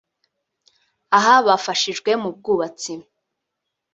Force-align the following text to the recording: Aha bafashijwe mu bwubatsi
Aha 1.17 1.35
bafashijwe 1.47 2.11
mu 2.21 2.29
bwubatsi 2.35 2.93